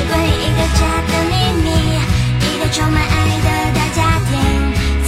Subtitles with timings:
[0.00, 1.68] 这是归一个家的秘密，
[2.40, 3.12] 一个充满爱
[3.44, 4.32] 的大家庭，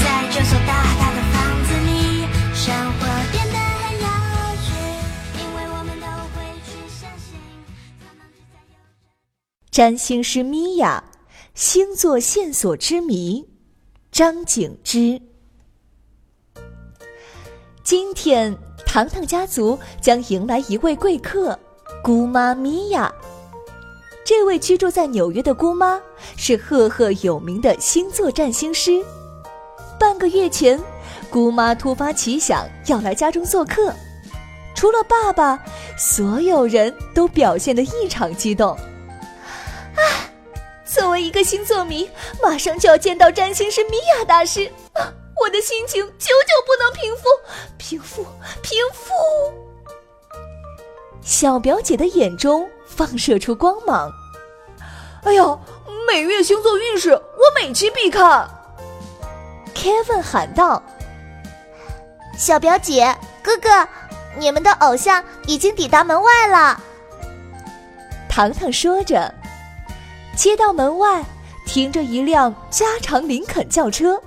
[0.03, 3.01] 在这所大大的房子里，生活
[3.33, 4.05] 变得很有
[4.61, 4.69] 趣，
[5.39, 7.41] 因为我们都会去相信。
[9.71, 11.03] 占星师米娅，
[11.55, 13.49] 星座线索之谜，
[14.11, 15.23] 张景之。
[17.83, 21.59] 今天，糖糖家族将迎来一位贵客——
[22.05, 23.11] 姑妈米娅。
[24.25, 26.01] 这位居住在纽约的姑妈
[26.37, 29.05] 是赫赫有名的星座占星师。
[29.99, 30.81] 半个月前，
[31.29, 33.93] 姑妈突发奇想要来家中做客，
[34.75, 35.63] 除了爸爸，
[35.99, 38.71] 所有人都表现得异常激动。
[38.71, 40.01] 啊，
[40.85, 42.09] 作为一个星座迷，
[42.43, 44.71] 马上就要见到占星师米娅大师。
[45.41, 47.23] 我的心情久久不能平复，
[47.77, 48.25] 平复，
[48.63, 49.62] 平复。
[51.23, 54.11] 小表姐的眼中放射出光芒。
[55.23, 55.59] 哎呀，
[56.07, 58.49] 每月星座运势我每期必看。
[59.75, 60.83] Kevin 喊道
[62.37, 63.89] ：“小表姐，哥哥，
[64.37, 66.81] 你们的偶像已经抵达门外了。”
[68.29, 69.33] 糖糖说着，
[70.37, 71.25] 街道门外
[71.67, 74.21] 停着一辆加长林肯轿车。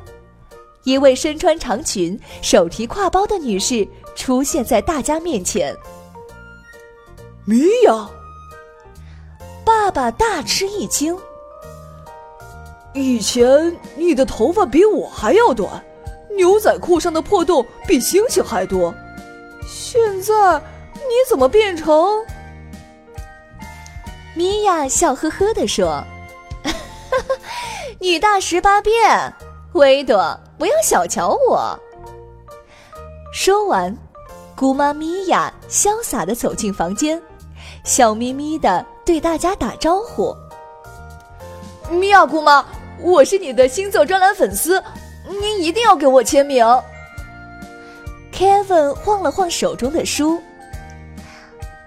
[0.83, 5.75] 一位身穿长裙、手提挎包的女士出现在大家面前。
[7.47, 8.09] 米娅，
[9.63, 11.16] 爸爸大吃一惊。
[12.94, 15.83] 以前你的头发比我还要短，
[16.35, 18.91] 牛仔裤上的破洞比星星还多，
[19.67, 20.33] 现在
[20.95, 22.25] 你怎么变成？
[24.33, 26.03] 米娅笑呵呵地说
[28.01, 29.31] ：“女大十八变，
[29.73, 31.79] 维朵。”不要小瞧我。
[33.31, 33.95] 说完，
[34.56, 37.22] 姑妈米娅潇洒的走进房间，
[37.85, 40.35] 笑眯眯的对大家打招呼
[41.91, 42.66] ：“米娅姑妈，
[43.00, 44.84] 我是你的星座专栏粉丝，
[45.29, 46.66] 您一定要给我签名。
[48.34, 50.41] ”Kevin 晃了晃手中的书：“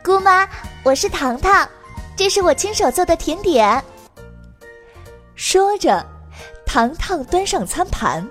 [0.04, 0.48] 姑妈，
[0.84, 1.68] 我是糖糖，
[2.16, 3.82] 这是我亲手做的甜点。”
[5.34, 6.06] 说着，
[6.64, 8.24] 糖糖端上餐盘。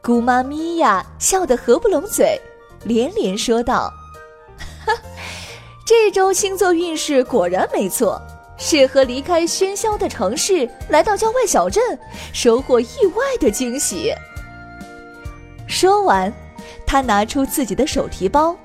[0.00, 2.40] 姑妈咪呀笑得合不拢嘴，
[2.84, 4.01] 连连说道：“哈，
[5.94, 8.18] 这周星座运势果然没错，
[8.56, 11.96] 适合离开喧嚣的城市，来到郊外小镇，
[12.32, 14.10] 收获意外的惊喜。”
[15.68, 16.32] 说完，
[16.86, 18.56] 他拿出自己的手提包，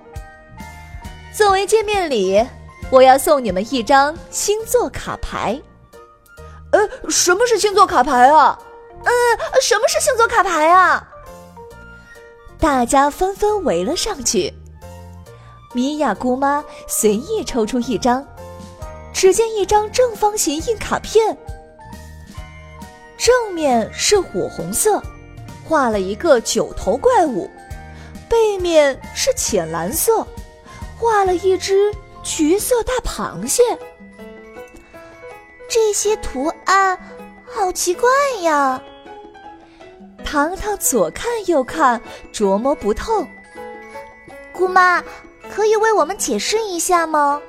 [1.33, 2.41] 作为见面礼，
[2.89, 5.61] 我要送你们一张星座卡牌。
[6.71, 8.57] 呃，什么是星座卡牌啊？
[9.03, 9.11] 呃，
[9.61, 11.05] 什么是星座卡牌啊？
[12.57, 14.53] 大家纷纷围了上去。
[15.77, 18.25] 米娅姑妈随意抽出一张，
[19.13, 21.37] 只见一张正方形硬卡片，
[23.15, 24.99] 正面是火红色，
[25.63, 27.47] 画了一个九头怪物；
[28.27, 30.25] 背面是浅蓝色，
[30.97, 33.61] 画了一只橘色大螃蟹。
[35.69, 36.97] 这些图案
[37.45, 38.09] 好奇怪
[38.41, 38.81] 呀！
[40.25, 42.01] 糖糖左看右看，
[42.33, 43.23] 琢磨不透。
[44.51, 45.03] 姑妈，
[45.57, 47.41] 可以为我们解释一下吗？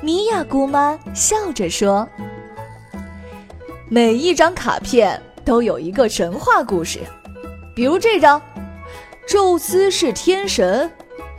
[0.00, 2.08] 米娅姑妈笑着说
[3.90, 7.00] ：“每一张卡片都有一个神话故事，
[7.74, 8.40] 比如这张，
[9.26, 10.88] 宙斯是天神，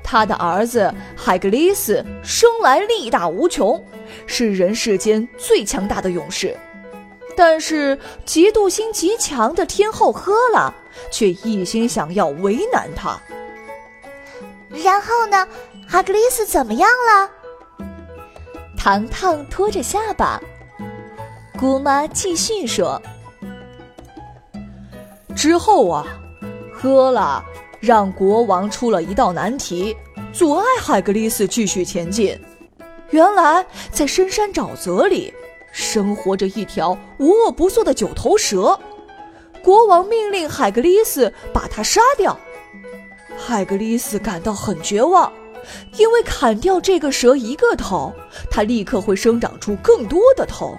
[0.03, 3.81] 他的儿子海格力斯生来力大无穷，
[4.27, 6.53] 是人世间最强大的勇士。”
[7.37, 10.73] 但是嫉妒心极强的天后赫拉，
[11.09, 13.17] 却一心想要为难他。
[14.73, 15.47] 然后呢，
[15.87, 17.29] 哈格丽斯怎么样了？
[18.77, 20.41] 糖糖托着下巴。
[21.59, 22.99] 姑妈继续说
[25.35, 26.05] ：“之后啊，
[26.73, 27.43] 喝了
[27.79, 29.95] 让国王出了一道难题，
[30.33, 32.39] 阻碍海格力斯继续前进。
[33.11, 35.33] 原来在深山沼泽里。”
[35.73, 38.77] 生活着一条无恶不作的九头蛇，
[39.63, 42.37] 国王命令海格力斯把它杀掉。
[43.43, 45.31] 海格力斯感到很绝望，
[45.97, 48.13] 因为砍掉这个蛇一个头，
[48.49, 50.77] 它立刻会生长出更多的头。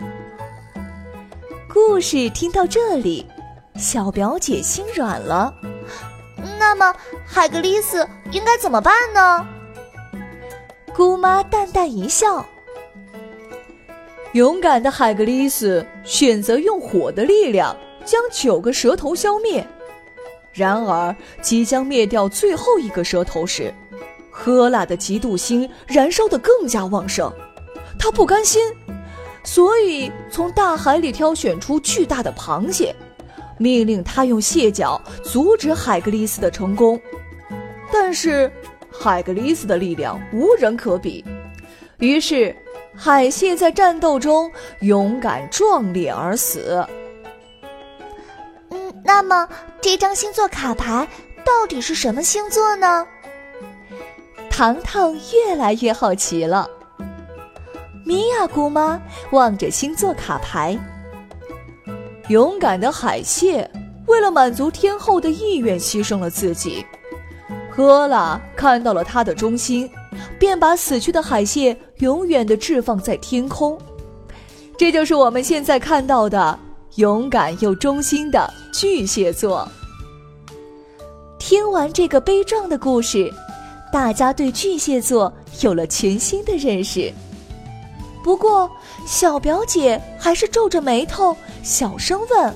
[1.69, 3.27] 故事听到这里，
[3.77, 5.53] 小表姐心软了。
[6.59, 6.95] 那么，
[7.27, 9.47] 海格力斯应该怎么办呢？
[10.95, 12.47] 姑妈淡淡一笑
[14.33, 19.67] ：“勇敢的海格力斯选择用火的力量将九个蛇头消灭。
[20.53, 23.73] 然而，即将灭掉最后一个蛇头时，
[24.31, 27.33] 赫拉的嫉妒心燃烧得更加旺盛。
[27.99, 28.63] 他不甘心，
[29.45, 32.95] 所以从大海里挑选出巨大的螃蟹，
[33.59, 37.01] 命令他用蟹脚阻止海格力斯的成功。
[37.93, 38.51] 但是。”
[38.95, 41.25] 海格力斯的力量无人可比，
[41.99, 42.55] 于是
[42.95, 46.87] 海蟹在战斗中勇敢壮烈而死。
[48.69, 49.49] 嗯，那么
[49.83, 51.07] 这张星座卡牌
[51.45, 53.05] 到底是什么星座呢？
[54.49, 56.71] 糖糖越来越好奇了。
[58.05, 59.03] 米娅姑妈
[59.33, 60.79] 望着星座卡牌，
[62.29, 63.69] 勇敢的海蟹
[64.07, 66.87] 为了满足天后的意愿，牺牲了自己。
[67.69, 69.91] 赫拉看到了他的忠心，
[70.39, 73.77] 便把死去的海蟹永远的置放在天空。
[74.79, 76.57] 这就是我们现在看到的
[76.97, 79.67] 勇敢又忠心的巨蟹座。
[81.39, 83.33] 听完这个悲壮的故事，
[83.91, 87.13] 大家对巨蟹座有了全新的认识。
[88.23, 88.71] 不过，
[89.07, 92.55] 小表姐还是皱着眉头，小声问：“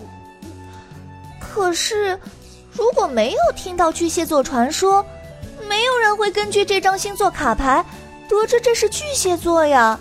[1.40, 2.18] 可是？”
[2.72, 5.02] 如果没有听到巨蟹座传说，
[5.66, 7.82] 没有人会根据这张星座卡牌
[8.28, 9.98] 得知这是巨蟹座呀。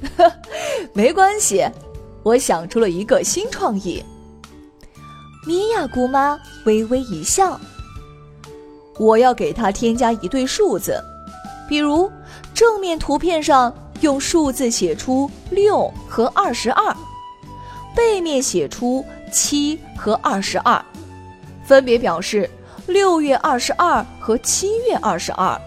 [0.94, 1.68] 没关系，
[2.28, 4.04] 我想出了一个新创意。
[5.46, 7.58] 米娅姑妈微微一笑，
[8.98, 11.02] 我要给它添加一对数字，
[11.66, 12.12] 比如
[12.52, 13.72] 正面图片上
[14.02, 16.94] 用数字写出六和二十二，
[17.96, 19.02] 背面写出
[19.32, 20.84] 七和二十二。
[21.64, 22.48] 分别表示
[22.86, 25.58] 六月二十二和七月二十二。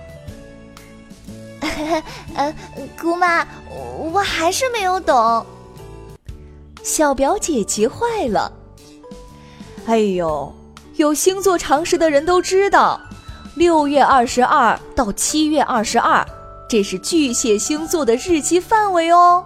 [2.36, 2.54] 呃，
[3.00, 3.48] 姑妈，
[4.14, 5.44] 我还是没有懂。
[6.84, 8.52] 小表姐急坏了。
[9.86, 10.54] 哎呦，
[10.96, 13.00] 有星座常识的人都知道，
[13.56, 16.26] 六月二十二到七月二十二，
[16.70, 19.44] 这是巨蟹星座的日期范围哦。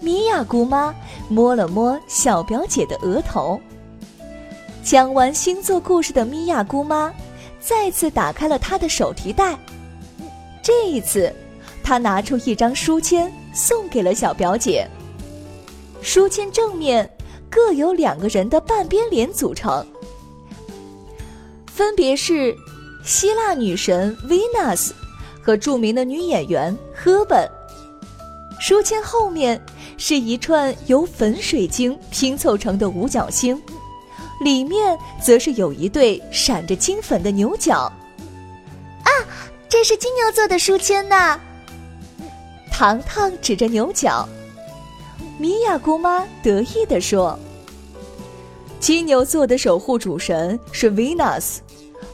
[0.00, 0.94] 米娅姑妈
[1.28, 3.60] 摸了摸小表姐的额头。
[4.82, 7.12] 讲完星座故事的米娅姑妈，
[7.60, 9.56] 再次打开了她的手提袋。
[10.62, 11.32] 这一次，
[11.84, 14.88] 她拿出一张书签送给了小表姐。
[16.02, 17.08] 书签正面
[17.48, 19.86] 各有两个人的半边脸组成，
[21.66, 22.54] 分别是
[23.04, 24.90] 希腊女神 Venus
[25.40, 27.48] 和著名的女演员赫本。
[28.60, 29.60] 书签后面
[29.96, 33.60] 是一串由粉水晶拼凑成的五角星。
[34.40, 37.74] 里面则是有一对闪着金粉的牛角，
[39.04, 39.10] 啊，
[39.68, 41.38] 这是金牛座的书签呢。
[42.72, 44.28] 糖糖指着牛角，
[45.38, 47.38] 米娅姑妈得意地说
[48.78, 51.58] ：“金牛座的守护主神是 Venus，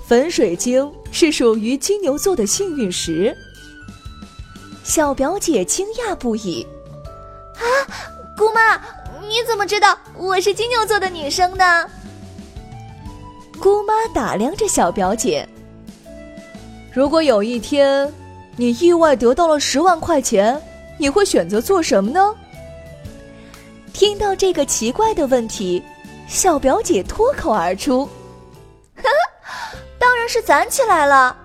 [0.06, 3.36] 粉水晶是属于金牛座的幸运石。”
[4.84, 6.66] 小表姐惊讶不已
[7.58, 7.62] ：“啊，
[8.36, 8.76] 姑妈，
[9.28, 11.86] 你怎么知道我是金牛座的女生呢？”
[13.60, 15.46] 姑妈打量着小表姐。
[16.92, 18.10] 如果有一天，
[18.56, 20.58] 你意外得到了十万块钱，
[20.96, 22.34] 你会选择做什么呢？
[23.98, 25.82] 听到这个奇怪的问题，
[26.28, 28.08] 小表姐脱口而出
[28.94, 31.36] ：“呵呵，当然是攒起来了，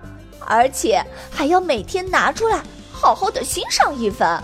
[0.46, 4.44] 而且还要每天拿出来好好的欣赏一番。”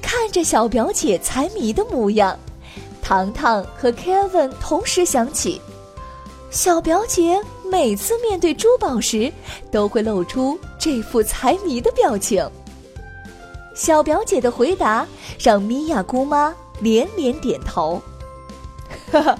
[0.00, 2.34] 看着小表姐财迷的模样，
[3.02, 5.60] 糖糖和 Kevin 同时想起。
[6.50, 7.38] 小表姐
[7.70, 9.30] 每次面对珠宝时，
[9.70, 12.50] 都会露出这副财迷的表情。
[13.74, 15.06] 小表姐的回答
[15.38, 18.00] 让米娅姑妈连连点头。
[19.10, 19.38] 哈哈，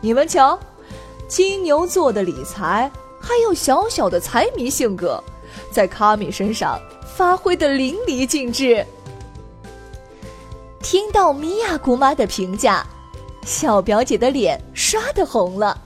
[0.00, 0.58] 你们瞧，
[1.28, 5.22] 金牛座的理财还有小小的财迷性格，
[5.70, 6.80] 在卡米身上
[7.16, 8.84] 发挥的淋漓尽致。
[10.80, 12.86] 听到米娅姑妈的评价，
[13.44, 15.80] 小表姐的脸刷的红了。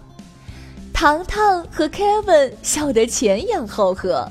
[0.93, 4.27] 糖糖和 Kevin 笑得前仰后合，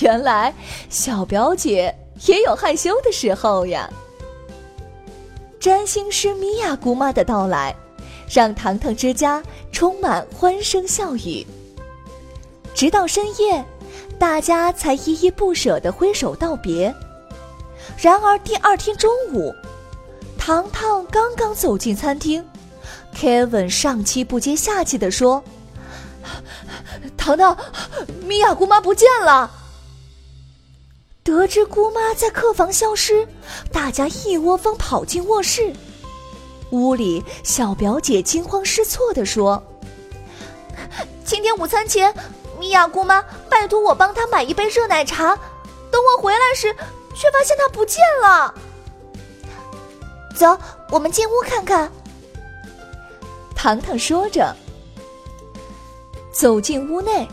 [0.00, 0.52] 原来
[0.90, 1.94] 小表姐
[2.26, 3.88] 也有害羞的时候呀。
[5.60, 7.74] 占星师米娅姑妈的到来，
[8.28, 9.42] 让糖糖之家
[9.72, 11.46] 充满欢声笑语。
[12.74, 13.64] 直到深夜，
[14.18, 16.94] 大家才依依不舍地挥手道别。
[17.96, 19.54] 然而第二天中午，
[20.38, 22.44] 糖糖刚刚走进餐厅
[23.16, 25.42] ，Kevin 上气不接下气地说
[27.16, 27.56] ：“糖糖，
[28.26, 29.50] 米娅姑妈不见了。”
[31.24, 33.26] 得知姑妈在客房消失，
[33.72, 35.72] 大家一窝蜂跑进卧室。
[36.70, 39.62] 屋里，小表姐惊慌失措地说：
[41.24, 42.14] “今天午餐前，
[42.60, 45.34] 米娅姑妈拜托我帮她买一杯热奶茶，
[45.90, 46.70] 等我回来时，
[47.14, 48.54] 却发现她不见了。
[50.36, 50.58] 走，
[50.90, 51.90] 我们进屋看看。”
[53.56, 54.54] 糖糖说着，
[56.30, 57.26] 走进屋内，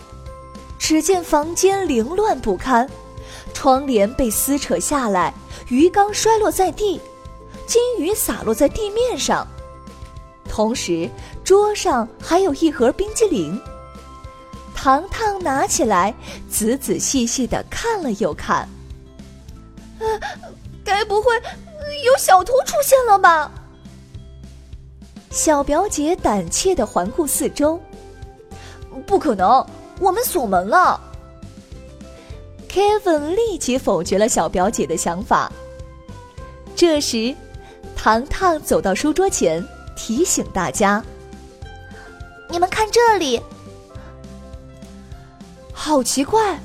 [0.79, 2.89] 只见房间凌乱不堪。
[3.61, 5.31] 窗帘被撕扯下来，
[5.67, 6.99] 鱼缸摔落在地，
[7.67, 9.47] 金鱼洒落在地面上。
[10.49, 11.07] 同时，
[11.43, 13.61] 桌上还有一盒冰激凌。
[14.73, 16.11] 糖糖拿起来，
[16.49, 18.67] 仔仔细细的看了又看。
[19.99, 20.07] 呃，
[20.83, 21.35] 该不会
[22.03, 23.51] 有小偷出现了吧？
[25.29, 27.79] 小表姐胆怯的环顾四周。
[29.05, 29.63] 不可能，
[29.99, 30.99] 我们锁门了。
[32.71, 35.51] Kevin 立即否决了小表姐的想法。
[36.73, 37.35] 这时，
[37.97, 39.61] 糖糖走到书桌前，
[39.93, 41.03] 提醒大家
[42.47, 43.41] ：“你们看这里，
[45.73, 46.57] 好奇怪！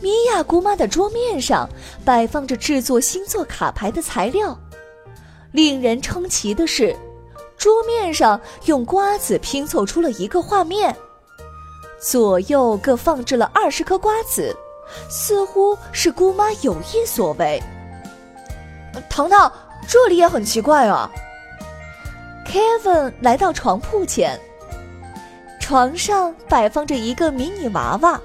[0.00, 1.68] 米娅姑妈的桌面上
[2.04, 4.58] 摆放着制作星座卡牌的材料。
[5.52, 6.96] 令人称奇的是，
[7.56, 10.96] 桌面上用瓜子拼凑出了一个画面，
[12.00, 14.52] 左右各放置了二十颗瓜子。”
[15.08, 17.62] 似乎是姑妈有意所为。
[19.08, 19.50] 糖糖，
[19.88, 21.10] 这里也很奇怪啊。
[22.46, 24.38] Kevin 来到床铺前，
[25.58, 28.20] 床上摆放着一个迷你娃娃，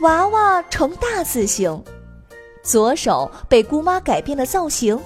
[0.00, 1.82] 娃娃呈大字形，
[2.62, 4.98] 左手被姑妈改变了造型，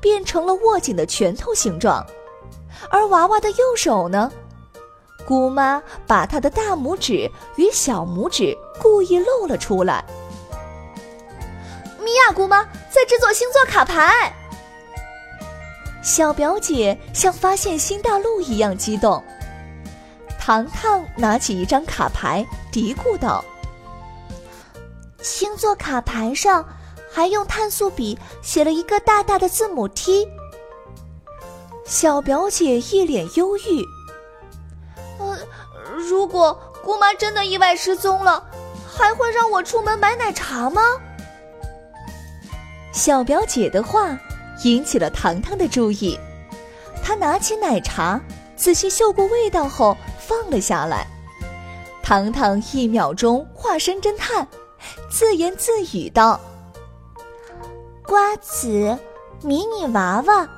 [0.00, 2.04] 变成了握紧的拳头形状，
[2.90, 4.30] 而娃娃的右手呢，
[5.26, 10.04] 姑妈把她的大拇指与小拇指故意露了出来。
[12.08, 14.34] 米娅姑妈在制作星座卡牌，
[16.02, 19.22] 小表姐像发现新大陆一样激动。
[20.40, 23.44] 糖糖拿起一张卡牌，嘀咕道
[25.20, 26.66] ：“星座卡牌上
[27.12, 30.26] 还用碳素笔写了一个大大的字母 T。”
[31.84, 33.84] 小表姐一脸忧郁
[35.20, 35.38] ：“呃，
[36.08, 38.42] 如果姑妈真的意外失踪了，
[38.90, 40.80] 还会让我出门买奶茶吗？”
[42.98, 44.18] 小表姐的话
[44.64, 46.18] 引起了糖糖的注意，
[47.00, 48.20] 她拿起奶茶，
[48.56, 51.06] 仔细嗅过味道后放了下来。
[52.02, 54.48] 糖糖一秒钟化身侦探，
[55.08, 56.40] 自言自语道
[58.04, 58.98] ：“瓜子、
[59.42, 60.48] 迷你娃娃、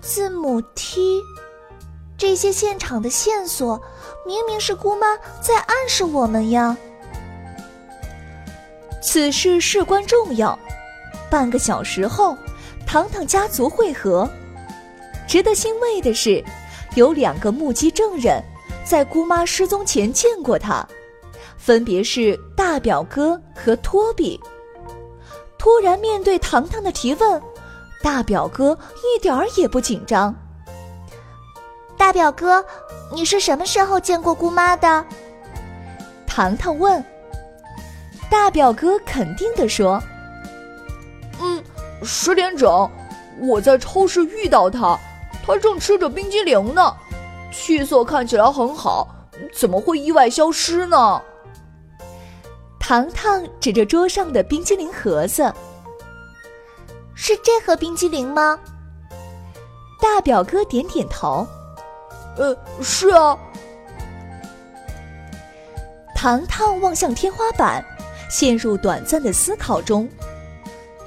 [0.00, 1.20] 字母 T，
[2.16, 3.82] 这些现场的线索，
[4.24, 6.76] 明明是姑妈在暗示我们呀。
[9.02, 10.56] 此事事关重要。”
[11.32, 12.36] 半个小时后，
[12.86, 14.28] 糖糖家族会合。
[15.26, 16.44] 值得欣慰的是，
[16.94, 18.44] 有两个目击证人，
[18.84, 20.86] 在姑妈失踪前见过他，
[21.56, 24.38] 分别是大表哥和托比。
[25.56, 27.40] 突然面对糖糖的提问，
[28.02, 30.34] 大表哥一点儿也不紧张。
[31.96, 32.62] 大表哥，
[33.10, 35.02] 你是什么时候见过姑妈的？
[36.26, 37.02] 糖糖问。
[38.28, 39.98] 大表哥肯定地说。
[42.04, 42.90] 十点整，
[43.40, 44.98] 我在超市遇到他，
[45.44, 46.94] 他正吃着冰激凌呢，
[47.52, 49.08] 气色看起来很好，
[49.52, 51.22] 怎么会意外消失呢？
[52.78, 55.52] 糖糖指着桌上的冰激凌盒子
[57.14, 58.58] ：“是这盒冰激凌吗？”
[60.02, 61.46] 大表哥点点头
[62.36, 63.38] ：“呃，是啊。”
[66.16, 67.84] 糖糖望向天花板，
[68.28, 70.08] 陷入短暂的思考中。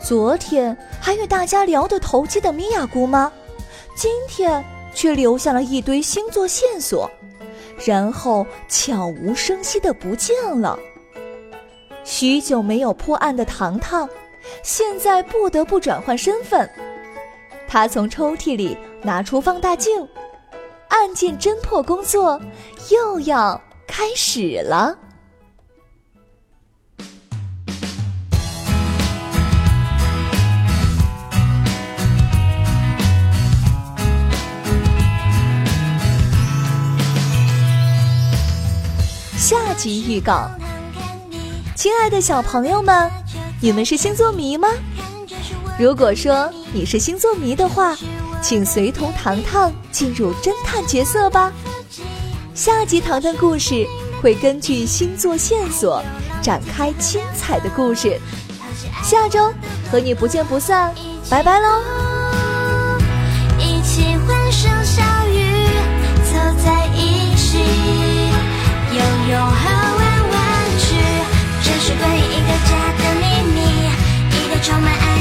[0.08, 3.32] 昨天还与大家聊得投机的米娅姑妈，
[3.96, 7.10] 今天却留下了一堆星座线索，
[7.84, 10.78] 然后悄无声息的不见了。
[12.04, 14.08] 许久没有破案的糖糖，
[14.62, 16.70] 现在不得不转换身份。
[17.68, 20.08] 他从抽屉里拿出放大镜，
[20.90, 22.40] 案件侦破工作
[22.92, 24.96] 又要开始了。
[39.90, 40.50] 预告：
[41.76, 43.10] 亲爱的小朋友们，
[43.62, 44.68] 你们是星座迷吗？
[45.78, 47.96] 如果说你是星座迷的话，
[48.42, 51.52] 请随同糖糖进入侦探角色吧。
[52.54, 53.86] 下集糖糖故事
[54.22, 56.02] 会根据星座线索
[56.42, 58.20] 展开精彩的故事。
[59.04, 59.52] 下周
[59.92, 60.94] 和你不见不散，
[61.30, 62.05] 拜拜喽！
[69.36, 70.40] 融合玩玩
[70.80, 70.96] 具，
[71.62, 73.24] 这是关于一个家的秘
[73.54, 73.60] 密，
[74.32, 75.15] 一个充满爱。